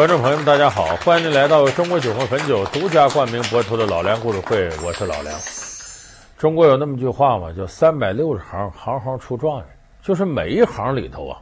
[0.00, 5.38] 观众朋友们，大家好，欢迎您来到中国酒魂汾酒独家冠名播出的《老梁故事会》，我是老梁。
[6.38, 9.66] 中国有那么句话嘛，叫“三百六十行，行行出状元”，
[10.00, 11.38] 就是每一行里头啊，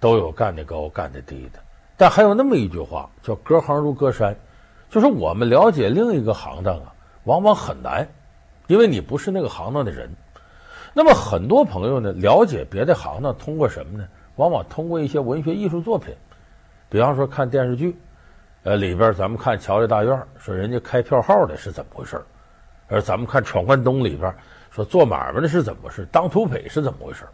[0.00, 1.58] 都有干得高、干得低的。
[1.96, 4.36] 但还有那么一句话，叫“隔行如隔山”，
[4.90, 6.92] 就是我们了解另一个行当啊，
[7.24, 8.06] 往往很难，
[8.66, 10.10] 因为你不是那个行当的人。
[10.92, 14.06] 那么很多朋友呢，了解别的行当，通过什么呢？
[14.36, 16.14] 往往通过一些文学艺术作品。
[16.94, 17.96] 比方说看电视剧，
[18.62, 22.16] 呃，里边咱们看《乔家大院》，说人家开票号的是怎么回事；
[22.86, 24.32] 而咱们看《闯关东》里边，
[24.70, 27.24] 说做买卖的是怎么回事，当土匪是怎么回事。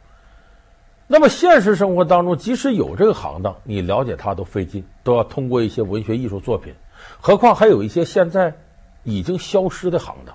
[1.06, 6.74] 那么现实生活当中，即使有这个行当，你了解它都费劲，都要通过一些文学艺术作品。
[7.20, 8.54] 何况还有一些现在
[9.02, 10.34] 已经消失的行当。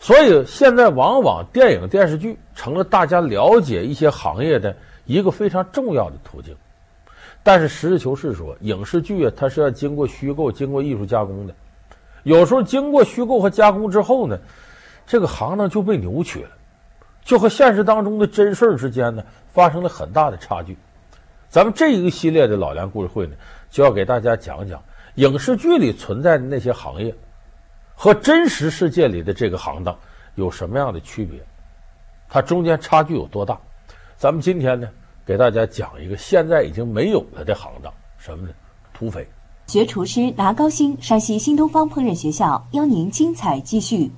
[0.00, 4.74] 所以现在往往电影电视剧成了大家了解一些行业的
[5.04, 6.56] 一个非常重要的途径。
[7.42, 11.54] 但是实事求是说，影视剧啊，它是要经过虚构、经过艺术加工的。
[12.24, 14.38] 有时候经过虚构和加工之后呢，
[15.06, 16.50] 这个行当就被扭曲了，
[17.24, 20.76] 就和现实当中的真事儿之间呢发生了很大的差距。
[21.48, 23.34] 咱们这一个系列的老梁故事会呢，
[23.70, 24.82] 就要给大家讲讲
[25.14, 27.14] 影视剧里存在的那些行业
[27.94, 29.96] 和真实世界里的这个行当
[30.34, 31.40] 有什么样的区别，
[32.28, 33.58] 它中间差距有多大。
[34.16, 34.88] 咱们今天呢，
[35.28, 38.54] 给大家讲一个现在已经没有了的行当，什么呢？
[38.94, 39.28] 土匪。
[39.66, 44.10] 学厨师拿高薪，山西新东方烹饪学校邀您精彩继续。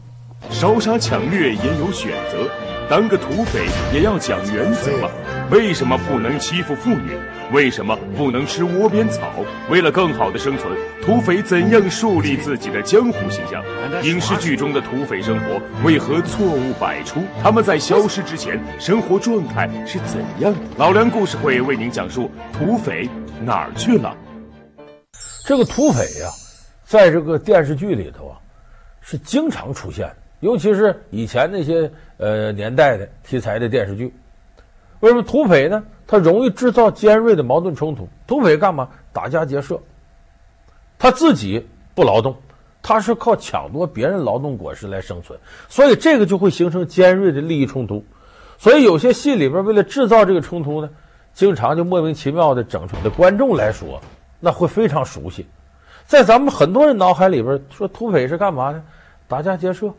[0.51, 2.49] 烧杀抢掠也有选择，
[2.89, 5.11] 当个土匪也要讲原则吗？
[5.51, 7.19] 为什么不能欺负妇女？
[7.53, 9.45] 为什么不能吃窝边草？
[9.69, 13.61] 为了更好的生存，土匪怎样树立自己的江湖形象？
[14.05, 17.21] 影视剧中的土匪生活为何错误百出？
[17.43, 20.55] 他们在消失之前，生活状态是怎样？
[20.77, 23.09] 老梁故事会为您讲述土匪
[23.45, 24.17] 哪儿去了。
[25.45, 26.29] 这个土匪呀、
[26.85, 28.39] 在这个电视剧里头啊，
[29.01, 34.15] 是经常出现，尤其是以前那些呃年代的题材的电视剧。
[35.01, 35.83] 为什么土匪呢？
[36.07, 38.09] 他容易制造尖锐的矛盾冲突。
[38.27, 38.89] 土匪干嘛？
[39.13, 39.81] 打家劫舍。
[40.99, 42.37] 他自己不劳动，
[42.83, 45.39] 他是靠抢夺别人劳动果实来生存，
[45.69, 48.05] 所以这个就会形成尖锐的利益冲突。
[48.59, 50.91] 所以有些戏里边为了制造这个冲突呢，
[51.33, 53.99] 经常就莫名其妙的整出的观众来说，
[54.39, 55.47] 那会非常熟悉。
[56.05, 58.83] 在咱们很多人脑海里边，说土匪是干嘛呢？
[59.27, 59.91] 打家劫舍、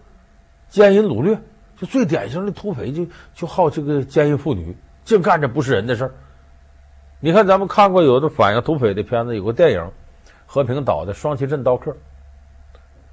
[0.69, 1.39] 奸淫掳掠，
[1.77, 4.75] 就最典型的土匪就就好这个奸淫妇女。
[5.03, 6.11] 净干着不是人的事儿。
[7.19, 9.91] 你看，咱们看过有的反映土匪的片子，有个电影，
[10.45, 11.91] 和平导的《双旗镇刀客》，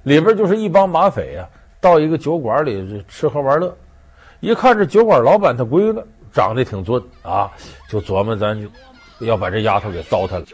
[0.03, 1.47] 里边就是一帮马匪啊，
[1.79, 3.77] 到一个酒馆里吃喝玩乐。
[4.39, 7.51] 一看这酒馆老板他闺女长得挺俊啊，
[7.87, 8.67] 就琢磨咱就
[9.25, 10.45] 要把这丫头给糟蹋了。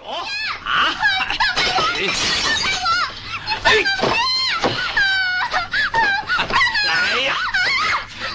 [6.85, 7.34] 来 呀，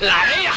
[0.00, 0.53] 来呀！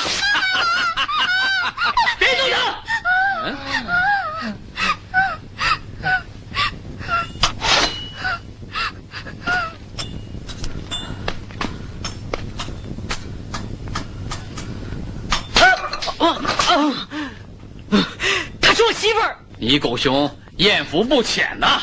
[18.62, 19.36] 她是我媳妇儿。
[19.58, 21.82] 你狗熊艳福不浅呐！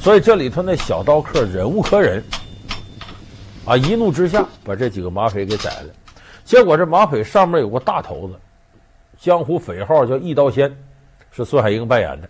[0.00, 2.22] 所以这里头那小刀客忍无可忍，
[3.66, 5.92] 啊，一怒之下把这几个马匪给宰了。
[6.44, 8.34] 结果这马匪上面有个大头子，
[9.18, 10.70] 江湖匪号叫一刀仙，
[11.32, 12.28] 是孙海英扮演的，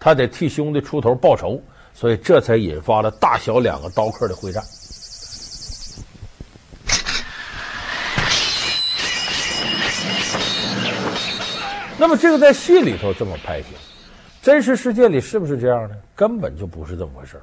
[0.00, 1.62] 他得替兄弟出头报仇。
[1.94, 4.64] 所以这才引发了大小两个刀客的会战。
[11.98, 13.68] 那么这个在戏里头这么拍戏，
[14.40, 15.94] 真实世界里是不是这样呢？
[16.16, 17.38] 根本就不是这么回事。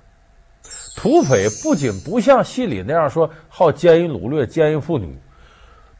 [0.96, 5.18] 土匪不仅不像戏里那样说好奸淫掳掠、奸淫妇女，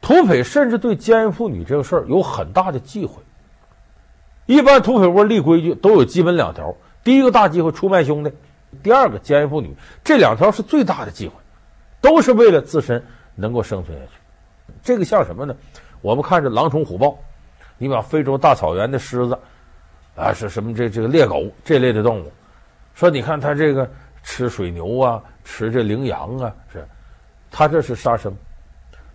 [0.00, 3.22] 土匪甚至对奸淫妇女这个事儿有很大的忌讳。
[4.46, 6.74] 一般土匪窝立规矩都有基本两条。
[7.02, 8.32] 第一个大忌讳出卖兄弟，
[8.82, 11.34] 第二个奸淫妇女，这两条是最大的忌讳，
[12.00, 13.02] 都是为了自身
[13.36, 14.12] 能够生存下去。
[14.82, 15.54] 这个像什么呢？
[16.02, 17.18] 我们看着狼虫虎豹，
[17.78, 19.38] 你把非洲大草原的狮子
[20.16, 22.32] 啊，是什么这这个猎狗这类的动物，
[22.94, 23.88] 说你看它这个
[24.22, 26.86] 吃水牛啊，吃这羚羊啊，是，
[27.50, 28.34] 他这是杀生，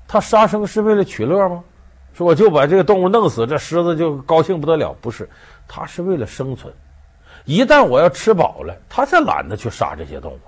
[0.07, 1.63] 他杀生是为了取乐吗？
[2.13, 4.95] 说我就把这个动物弄死，这狮子就高兴不得了？
[5.01, 5.29] 不是，
[5.67, 6.73] 他是为了生存。
[7.43, 10.39] 一旦我要吃饱了，他才懒得去杀这些动物。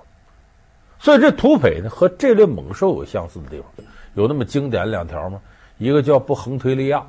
[0.98, 3.66] 所以这土匪呢，和这类猛兽有相似的地方，
[4.14, 5.40] 有那么经典两条吗？
[5.76, 7.06] 一个叫不横推利亚，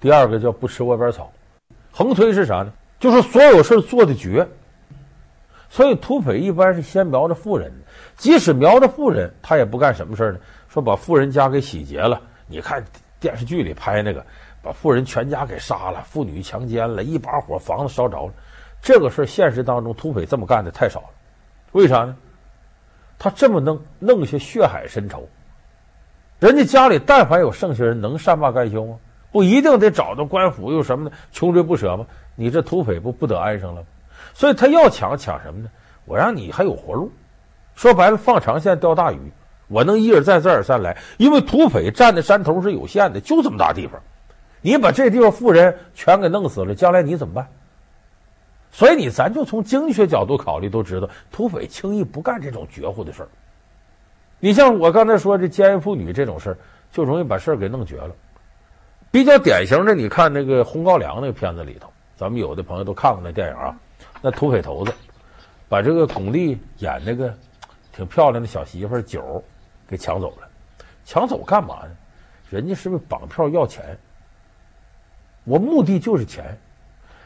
[0.00, 1.30] 第二个叫不吃窝边草。
[1.90, 2.72] 横推是啥呢？
[3.00, 4.48] 就是所有事做的绝。
[5.70, 7.70] 所以土匪一般是先瞄着富人，
[8.16, 10.38] 即使瞄着富人，他也不干什么事呢？
[10.68, 12.20] 说把富人家给洗劫了。
[12.46, 12.82] 你看
[13.20, 14.24] 电视剧里拍那个，
[14.62, 18.32] 把富人全家给杀了，妇女强奸了，一把火房子烧着了。
[18.80, 21.06] 这个事现实当中土匪这么干的太少了。
[21.72, 22.16] 为啥呢？
[23.18, 25.28] 他这么弄，弄些血海深仇。
[26.38, 28.96] 人家家里但凡有剩下人，能善罢甘休吗？
[29.30, 32.06] 不一定得找到官府又什么的，穷追不舍吗？
[32.36, 33.86] 你这土匪不不得安生了吗？
[34.38, 35.68] 所以他要抢抢什么呢？
[36.04, 37.10] 我让你还有活路。
[37.74, 39.18] 说白了，放长线钓大鱼。
[39.66, 44.00] 我能一而再再而三来，因为土匪占的山头是有限的，就这么大地方。
[44.60, 47.48] 你把这地方富人全给弄死了，将来你怎么办？
[48.70, 53.28] 所以你咱就从经济学角度考虑，都知道土匪轻易不干这种绝户的事儿。
[54.38, 56.58] 你像我刚才说这奸淫妇女这种事儿，
[56.92, 58.10] 就容易把事儿给弄绝了。
[59.10, 63.74] 比较典型的，你看那个《红高粱》那个片子里头，咱们有的朋友都看过那电影啊。
[64.20, 64.92] 那土匪头子
[65.68, 67.32] 把这个巩俐演那个
[67.92, 69.42] 挺漂亮的小媳妇九
[69.86, 70.48] 给抢走了，
[71.04, 71.90] 抢走干嘛呢？
[72.50, 73.96] 人家是不是绑票要钱？
[75.44, 76.56] 我目的就是钱。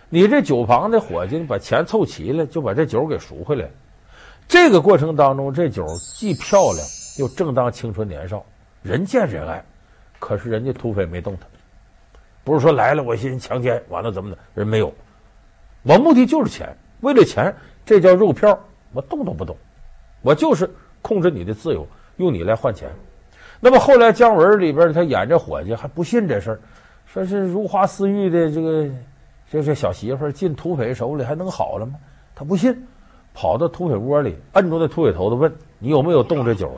[0.08, 3.68] 你这酒旁的伙计把钱凑齐了，就把这酒给赎回来。
[4.46, 6.86] 这个过程当中，这酒既漂亮
[7.18, 8.44] 又正当青春年少，
[8.82, 9.64] 人见人爱。
[10.18, 11.46] 可是人家土匪没动他，
[12.44, 14.92] 不是说来了我先强奸完了怎么的，人没有。
[15.82, 17.54] 我目的就是钱，为了钱，
[17.84, 18.58] 这叫肉票，
[18.92, 19.56] 我动都不动。
[20.22, 20.68] 我就是
[21.02, 22.90] 控制你的自由，用你来换钱。
[23.60, 26.60] 那么后来姜文里边他演这伙计还不信这事儿，
[27.06, 28.88] 说是如花似玉的这个。
[29.50, 31.92] 这这小媳妇进土匪手里还能好了吗？
[32.34, 32.86] 他不信，
[33.34, 36.72] 跑到土匪窝里，摁住那土匪头子问：“你有没有动这酒？”！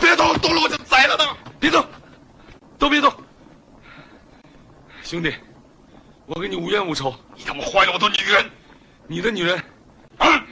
[0.00, 1.36] 别动，动了我就宰了他！
[1.60, 1.84] 别动，
[2.78, 3.12] 都别动！
[5.02, 5.34] 兄弟，
[6.24, 7.12] 我跟你无冤无仇，
[7.48, 8.44] 他妈坏了我的女人！
[9.06, 9.58] 你的女人？
[10.18, 10.44] 啊！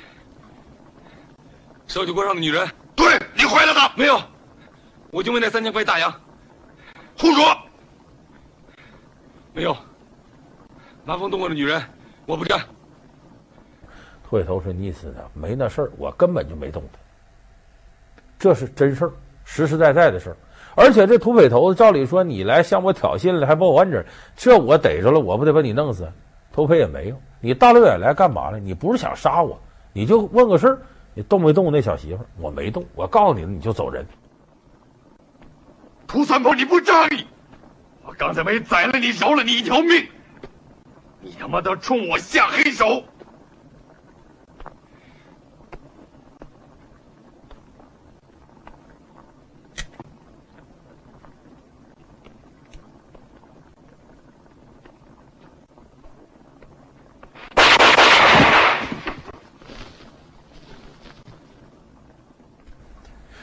[1.86, 2.66] 烧酒锅上的女人？
[2.94, 3.92] 对，你坏了她！
[3.94, 4.18] 没有，
[5.10, 6.10] 我就为那三千块大洋。
[7.18, 7.54] 胡说！
[9.52, 9.76] 没有，
[11.04, 11.82] 拿风动过的女人，
[12.24, 12.58] 我不干。
[14.24, 15.22] 土匪头说：“你意思呢？
[15.34, 16.98] 没那事儿，我根本就没动他。
[18.38, 19.12] 这是真事儿，
[19.44, 20.36] 实实在在的事儿。
[20.74, 24.02] 而且这土匪头子照理说，你来向我挑衅了，还报完整，
[24.34, 26.10] 这我逮着了，我不得把你弄死？
[26.56, 27.20] 土匪也没用。
[27.38, 28.58] 你大老远来干嘛呢？
[28.58, 29.60] 你不是想杀我？
[29.92, 30.80] 你就问个事儿，
[31.12, 32.24] 你动没动那小媳妇？
[32.40, 32.82] 我没动。
[32.94, 34.06] 我告诉你了，你就走人。
[36.06, 37.26] 涂三炮，你不仗义！”
[38.06, 40.08] 我刚才没宰了你，饶了你一条命，
[41.20, 43.04] 你他妈的冲我下黑手！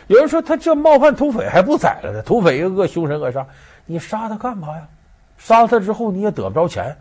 [0.07, 2.21] 有人说他这冒犯土匪还不宰了呢？
[2.23, 3.45] 土匪一个个凶神恶煞。
[3.85, 4.87] 你杀他干嘛呀？
[5.37, 6.95] 杀他之后你也得不着钱，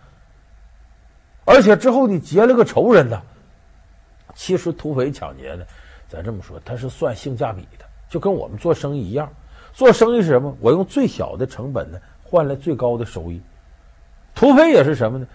[1.45, 3.23] 而且之后你结了个仇人呢。
[4.35, 5.65] 其实土匪抢劫呢，
[6.09, 9.31] 咱这么说，他是算性价比的，就跟我们做生意一样。
[9.73, 10.57] 做生意是什么？
[10.61, 13.41] 我用最小的成本呢，换来最高的收益。
[14.35, 15.27] 土匪也是什么呢？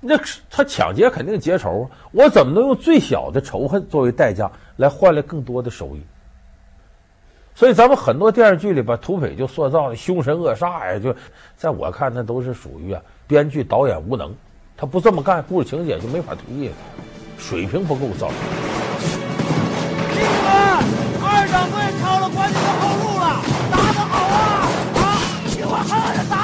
[0.00, 0.16] 那
[0.50, 6.02] 他抢劫肯定结仇啊，我怎么能用最小的仇恨作为代价来换来更多的收益？
[7.54, 11.14] 所以咱们很多电视剧里把土匪就塑造的凶神恶煞呀，就
[11.56, 14.34] 在我看那都是属于啊编剧导演无能，
[14.76, 16.74] 他不这么干，故事情节就没法推了，
[17.38, 18.36] 水平不够造成。
[20.12, 20.50] 弟兄们，
[21.22, 23.24] 二掌柜抄了关键的后路了，
[23.70, 24.38] 打得好啊！
[24.96, 26.34] 啊，听我狠狠的打！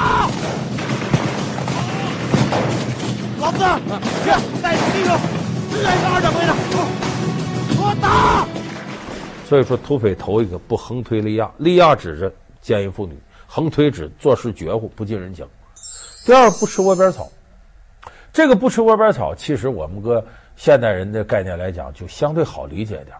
[3.41, 3.57] 老子，
[4.23, 4.29] 去
[4.61, 5.09] 带着弟兄
[5.71, 6.53] 支援一个二掌柜的，
[7.69, 8.45] 给我打！
[9.49, 15.43] 所以说，土匪头一个不横推利亚，利亚指着奸淫妇女，横推指做事绝乎，不近人情。
[16.23, 17.27] 第二，不吃窝边草。
[18.31, 20.23] 这个不吃窝边草，其实我们个
[20.55, 23.17] 现代人的概念来讲，就相对好理解一点。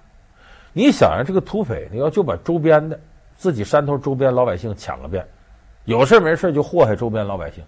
[0.71, 2.99] 你想想，这个土匪，你要就把周边的
[3.35, 5.25] 自己山头周边老百姓抢个遍，
[5.85, 7.63] 有事没事就祸害周边老百姓。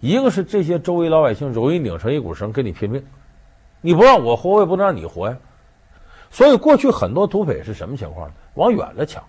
[0.00, 3.00] 一个是这些周围老百姓容易拧成一股绳跟你拼命，
[3.80, 5.36] 你不让我活，我也不能让你活呀。
[6.32, 8.34] 所以过去很多土匪是什么情况呢？
[8.54, 9.22] 往远了抢，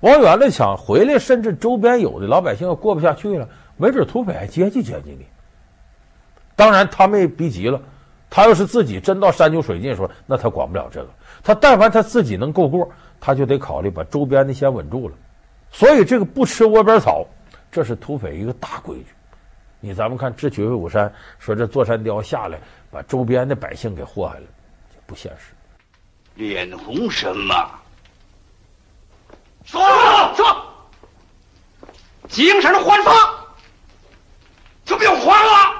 [0.00, 5.26] 往远了抢，回来甚至周边有的老百姓要过不下去了，没准土匪还接济接济你。
[6.56, 7.80] 当然他没逼急了，
[8.30, 11.08] 他要是自己真到山穷水尽的时候，那他管不了这个。
[11.42, 12.90] 他但凡他自己能够过，
[13.20, 15.14] 他就得考虑把周边的先稳住了。
[15.70, 17.26] 所以这个不吃窝边草，
[17.70, 19.06] 这是土匪一个大规矩。
[19.80, 22.58] 你咱们看智取威虎山，说这座山雕下来
[22.90, 24.46] 把周边的百姓给祸害了，
[25.04, 25.52] 不现实。
[26.34, 27.70] 脸红什么？
[29.64, 29.80] 说
[30.34, 30.74] 说，
[32.28, 33.12] 精神焕发，
[34.84, 35.74] 就不用慌了。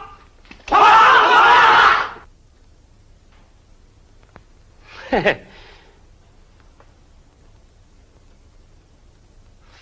[0.71, 2.17] 啊！
[5.11, 5.47] 嘿嘿，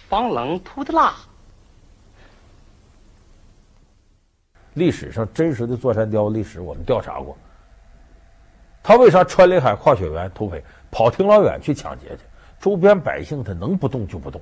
[0.09, 1.15] 防冷涂的蜡。
[4.75, 7.39] 历史上真实的座山雕历史，我们调查过。
[8.83, 10.31] 他为啥穿林海跨雪原？
[10.31, 12.25] 土匪跑挺老远去抢劫去，
[12.61, 14.41] 周边百姓他能不动就不动。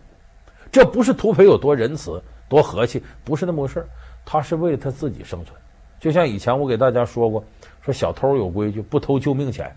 [0.73, 3.87] 这不是土匪有多仁慈、多和气，不是那么回事。
[4.25, 5.59] 他是为了他自己生存。
[5.99, 7.45] 就像以前我给大家说过，
[7.83, 9.75] 说小偷有规矩，不偷救命钱。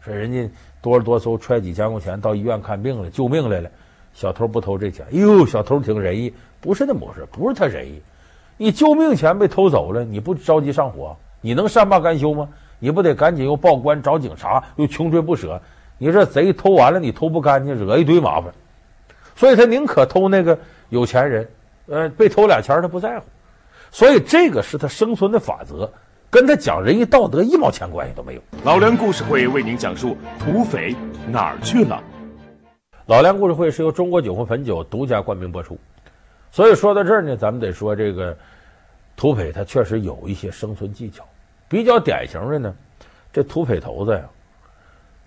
[0.00, 0.50] 说人家
[0.82, 3.70] 哆里哆嗦揣几千块钱到医院看病了，救命来了，
[4.12, 5.06] 小偷不偷这钱。
[5.06, 8.02] 哎呦，小偷挺仁义，不是那么回事，不是他仁义。
[8.58, 11.16] 你救命钱被偷走了，你不着急上火？
[11.40, 12.48] 你能善罢甘休吗？
[12.82, 15.62] 你不得赶紧又报官找警察，又穷追不舍？
[15.98, 18.52] 你这贼偷完了，你偷不干净，惹一堆麻烦。
[19.36, 20.58] 所以他宁可偷那个
[20.88, 21.48] 有钱人，
[21.86, 23.26] 呃，被偷俩钱他不在乎。
[23.92, 25.88] 所以这个是他生存的法则，
[26.28, 28.42] 跟他讲仁义道德一毛钱关系都没有。
[28.64, 30.92] 老梁故事会为您讲述土匪
[31.30, 32.02] 哪儿去了。
[33.06, 35.78] 老梁故事会是由中国酒魂汾酒独家冠名播出。
[36.50, 38.36] 所以说到这儿呢，咱们得说这个。
[39.14, 41.22] 土匪他确实有一些生存技巧，
[41.72, 42.74] 比较典型的呢，
[43.32, 44.28] 这土匪头子呀，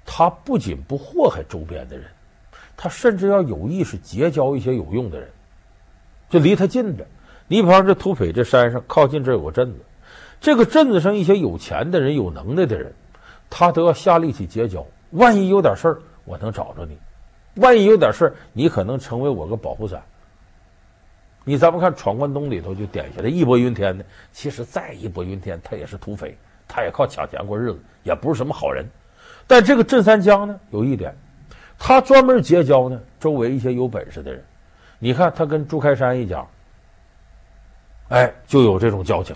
[0.06, 2.06] 他不仅不祸害周边的人，
[2.78, 5.28] 他甚至要有意识结交一些有用的人，
[6.30, 7.04] 就离他近的。
[7.48, 9.80] 你比方这土匪这山上靠近这有个镇子，
[10.40, 12.94] 这个镇子上一些有钱的人、有能耐的人，
[13.50, 14.86] 他都要下力气结交。
[15.10, 16.94] 万一有点事儿，我能找着你；
[17.56, 20.00] 万一有点事儿，你可能成为我个保护伞。
[21.48, 26.36] 你咱们看《闯关东》里头就点下来义薄云天的，其实再义薄云天，他也是土匪，
[26.68, 28.84] 他也靠抢钱过日子，也不是什么好人。
[29.46, 31.16] 但这个镇三江呢，有一点，
[31.78, 34.44] 他专门结交呢周围一些有本事的人。
[34.98, 36.44] 你看他跟朱开山一家，
[38.10, 39.36] 哎，就有这种交情，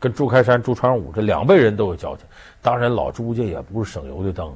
[0.00, 2.26] 跟朱开山、朱传武这两辈人都有交情。
[2.62, 4.52] 当然，老朱家也不是省油的灯，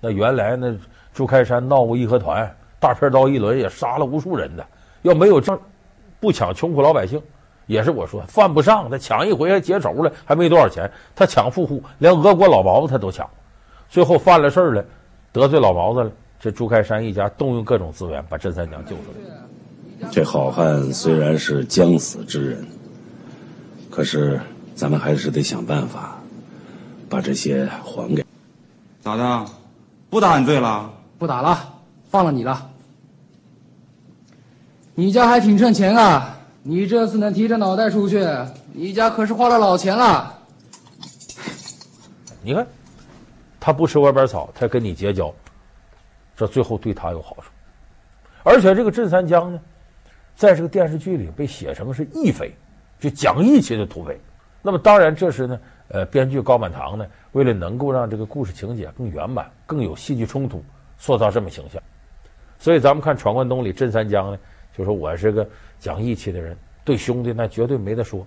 [0.00, 0.74] 那原来那
[1.12, 2.50] 朱开山闹过义和团，
[2.80, 4.66] 大片刀一轮也杀了无数人的，
[5.02, 5.60] 要没有这。
[6.20, 7.22] 不抢穷苦老百姓，
[7.66, 8.90] 也是我说犯不上。
[8.90, 10.90] 他抢一回还结仇了，还没多少钱。
[11.14, 13.28] 他抢富户，连俄国老毛子他都抢。
[13.88, 14.84] 最后犯了事儿了，
[15.32, 16.10] 得罪老毛子了。
[16.40, 20.08] 这朱开山一家动用各种资源，把甄三娘救出来。
[20.10, 22.64] 这好汉虽然是将死之人，
[23.90, 24.40] 可是
[24.74, 26.16] 咱们还是得想办法
[27.08, 28.24] 把这些还给。
[29.00, 29.46] 咋的？
[30.10, 30.90] 不打你罪了？
[31.18, 31.58] 不打了，
[32.08, 32.67] 放了你了。
[34.98, 36.36] 你家还挺挣钱啊！
[36.60, 38.20] 你这次能提着脑袋出去，
[38.72, 40.36] 你家可是花了老钱了。
[42.42, 42.66] 你看，
[43.60, 45.32] 他不吃窝边草，他跟你结交，
[46.36, 47.44] 这最后对他有好处。
[48.42, 49.60] 而且这个镇三江呢，
[50.34, 52.52] 在这个电视剧里被写成是义匪，
[52.98, 54.20] 就讲义气的土匪。
[54.62, 60.60] 那么当然，这时呢，呃，编剧高满堂呢，为了能够让这个故事情节更圆满、更有戏剧冲突，
[60.98, 61.80] 塑造这么形象。
[62.58, 64.38] 所以咱们看《闯关东》里镇三江呢。
[64.78, 65.46] 就说我是个
[65.80, 68.24] 讲义气的人，对兄弟那绝对没得说，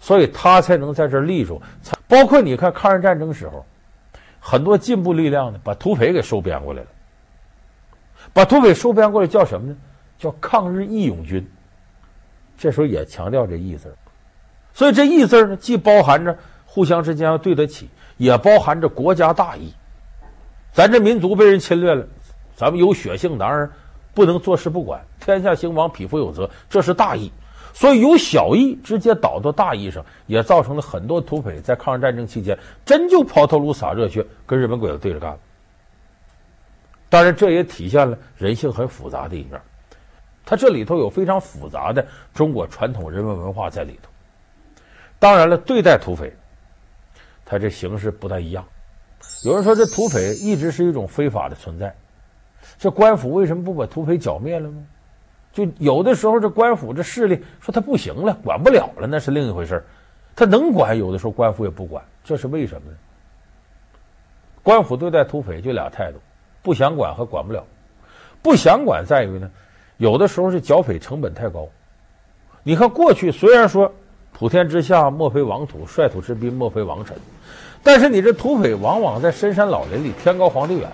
[0.00, 1.60] 所以他才能在这立住。
[2.08, 3.64] 包括你看抗日战争时候，
[4.40, 6.88] 很多进步力量呢，把土匪给收编过来了。
[8.32, 9.76] 把土匪收编过来叫什么呢？
[10.18, 11.46] 叫抗日义勇军。
[12.56, 13.94] 这时候也强调这义字，
[14.72, 19.72] 所以这义字呢，既包含着互相之间要对得起，也包含着国家大义。
[20.72, 22.06] 咱这民族被人侵略了，
[22.54, 23.70] 咱们有血性男儿。
[24.14, 27.30] 不能坐视不管，天下兴亡，匹夫有责，这是大义。
[27.72, 35.38] 所以有小义直接导到大义上，也造成了很多土匪在抗日战争期间真就抛头颅洒热血，跟日本鬼子对着干。
[37.08, 39.60] 当然，这也体现了人性很复杂的一面。
[40.44, 44.10] 它这里头有非常复杂的中国传统人文文化在里头。
[45.20, 46.32] 当然了，对待土匪，
[47.44, 48.64] 他这形式不太一样。
[49.44, 51.94] 有人说，这土匪一直是一种非法的存在。
[52.80, 54.82] 这官府为什么不把土匪剿灭了呢？
[55.52, 59.84] 就有的时候，这官府这势力说他不行了，管不了了，那是另一回事。
[60.34, 62.96] 他能管，有的时候官府也不管，这是为什么呢？
[64.62, 66.18] 官府对待土匪就俩态度：
[66.62, 67.62] 不想管和管不了。
[68.40, 69.50] 不想管在于呢，
[69.98, 71.68] 有的时候是剿匪成本太高。
[72.62, 73.92] 你看过去虽然说
[74.32, 77.14] 普天之下莫非王土，率土之滨莫非王臣，
[77.82, 80.88] 但是你这土匪往往在深山老林里，天高皇帝远。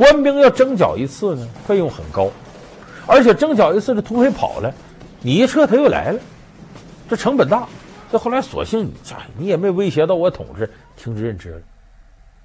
[0.00, 2.30] 官兵要征剿一次呢，费用很高，
[3.06, 4.72] 而且正巧一次这土匪跑了，
[5.20, 6.18] 你一撤他又来了，
[7.06, 7.68] 这成本大。
[8.10, 8.94] 这后来索性你
[9.36, 11.60] 你也没威胁到我统治，听之任之了，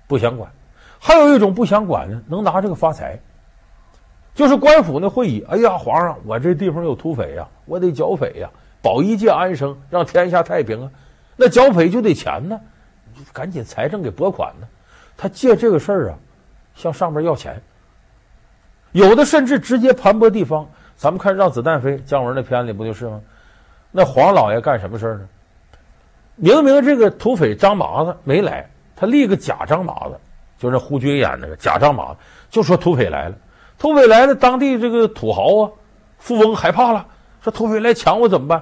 [0.06, 0.52] 不想管。
[1.00, 3.18] 还有一种不想管呢，能拿这个发财，
[4.34, 8.50] 就是官府呢会以哎呀皇上，我这地方有土匪呀，我得剿匪呀，
[8.82, 10.92] 保一界安生，让天下太平啊。
[11.38, 12.60] 那剿匪就得钱呢，
[13.32, 14.68] 赶紧财政给拨款呢。
[15.16, 16.18] 他借这个事儿啊，
[16.76, 17.62] 向上边要钱。
[18.92, 20.68] 有的甚至直接盘剥地方。
[20.96, 23.20] 咱们看《让子弹飞》，姜文那片子里不就是吗？
[23.92, 25.28] 那黄老爷干什么事儿呢？
[26.36, 30.18] 明明这个土匪张麻子没来，他立个假张麻子，
[30.58, 32.18] 就是胡军演那个假张麻子，
[32.50, 33.36] 就说土匪来了。
[33.78, 35.72] 土匪来了，当地这个土豪啊、
[36.18, 37.06] 富翁害怕了，
[37.42, 38.62] 说土匪来抢我怎么办？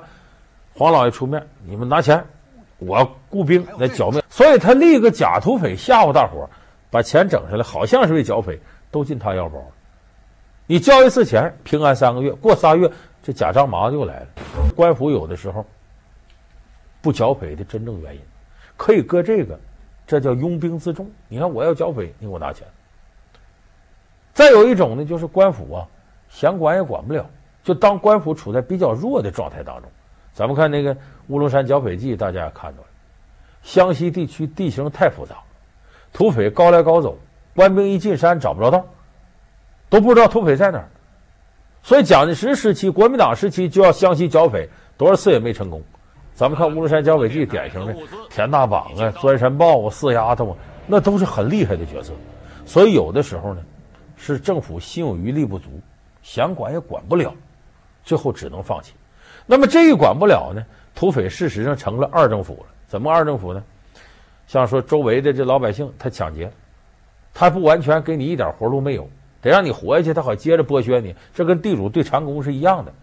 [0.75, 2.23] 黄老爷出面，你们拿钱，
[2.79, 4.23] 我雇兵来剿灭。
[4.27, 6.49] 所以他立个假土匪吓唬大伙儿，
[6.93, 8.59] 把钱整下来，好像是为剿匪，
[8.91, 9.59] 都进他腰包。
[10.67, 12.87] 你交一次钱，平安三个月，过仨月，
[13.23, 14.27] 这假张麻子又来了。
[14.75, 15.65] 官府有的时候
[17.01, 18.21] 不剿匪的真正原因，
[18.77, 19.59] 可以搁这个，
[20.05, 21.09] 这叫拥兵自重。
[21.27, 22.67] 你看我要剿匪，你给我拿钱。
[24.31, 25.87] 再有一种呢，就是官府啊，
[26.29, 27.27] 想管也管不了，
[27.63, 29.89] 就当官府处在比较弱的状态当中。
[30.31, 30.95] 咱们看那个
[31.29, 32.87] 乌龙山剿匪记，大家也看到了，
[33.63, 35.37] 湘西地区地形太复杂，
[36.13, 37.17] 土匪高来高走，
[37.55, 38.85] 官兵一进山找不着道。
[39.89, 40.89] 都不知道土匪在哪儿，
[41.83, 44.67] 所以蒋介石时期、国民党时期就要湘西剿匪，
[44.97, 45.79] 多少次也没成功。
[46.33, 47.95] 咱们看乌龙山剿匪记，典型的
[48.27, 52.11] 田大绑啊、钻山豹啊、四丫头啊，那都是很厉害的角色。
[52.65, 53.61] 所以有的时候呢，
[54.17, 55.69] 是政府心有余力不足，
[56.23, 57.31] 想管也管不了，
[58.03, 58.93] 最后只能放弃。
[59.45, 60.65] 那么这一管不了呢，
[60.95, 62.73] 土匪事实上成了二政府了。
[62.87, 63.63] 怎么二政府呢？
[64.47, 66.51] 像说周围的这老百姓，他抢劫，
[67.33, 69.09] 他不完全给你一点活路没有。
[69.41, 72.93] 得让你活下去，他好接着剥削你，这跟地主对长工是一样的。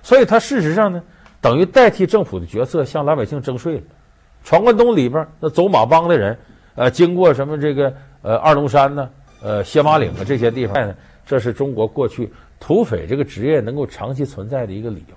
[0.00, 1.02] 所以他事实上呢，
[1.40, 3.82] 等于代替政府的角色向老百姓征税了。
[4.44, 6.38] 闯关东里边那走马帮的人，
[6.76, 9.10] 呃，经过什么这个呃二龙山呢，
[9.42, 10.94] 呃歇马岭啊这些地方，
[11.26, 15.16] 这是中国过去土匪这个职业能够长期存在的一个理由。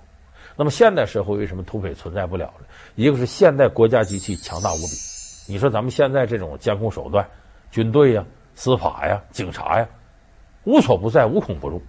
[0.55, 2.65] 那么现代社会为什么土匪存在不了了？
[2.95, 5.10] 一个是现代国家机器强大无比，
[5.47, 7.25] 你说咱们现在这种监控手段，
[7.71, 8.23] 军队呀、
[8.55, 9.87] 司法呀、警察呀。
[10.63, 11.81] 无所不在，无孔不入。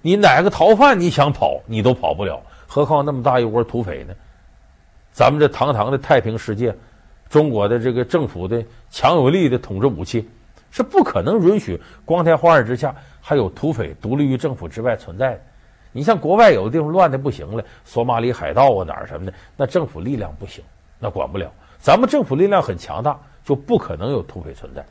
[0.00, 4.14] 你哪个逃犯你想跑，你都跑不了，何况那么大一窝土匪呢？
[5.12, 6.72] 咱们这堂堂的太平世界，
[7.28, 10.26] 中国的这个政府的强有力的统治武器，
[10.70, 15.40] 是不可能允许光天化日之下还有土匪独立于政府之外存在的。
[15.90, 20.62] 你像国外有的地方乱的不行了，索马里海盗啊哪儿什么的，那政府力量不行，
[21.00, 21.52] 那管不了。
[21.80, 24.84] 咱们政府力量很强大，就不可能有土匪存在。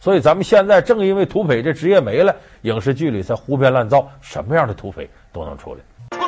[0.00, 5.80] 所以咱们现在正因为土匪这职业没了，影视剧里才胡编乱造，什么样的土匪都能出来。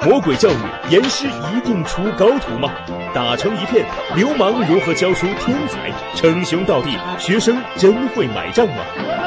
[0.02, 0.54] 魔鬼教育，
[0.90, 2.72] 严师一定出高徒吗？
[3.14, 5.92] 打成一片，流氓如何教出天才？
[6.16, 8.82] 称兄道弟，学生真会买账吗？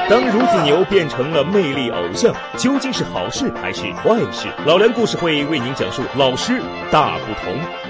[0.10, 4.50] 当孺子牛变成了魅力偶像，究竟是好事还是坏事？
[4.66, 7.83] 老梁故事会为您讲述老师大不同。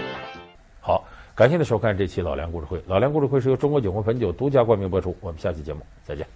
[1.35, 2.79] 感谢您收看这期老梁故事会。
[2.85, 5.15] 老梁故事会是由中国酒魂汾酒独家冠名播出。
[5.19, 6.27] 我们下期节目再见。